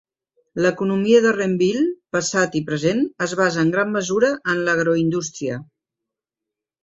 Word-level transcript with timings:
L'economia 0.65 1.17
de 1.25 1.33
Renville, 1.35 1.83
passat 2.17 2.55
i 2.61 2.63
present, 2.69 3.03
es 3.27 3.35
basa 3.41 3.61
en 3.65 3.71
gran 3.75 3.93
mesura 3.99 4.31
en 4.55 4.63
l'agroindústria. 4.69 5.59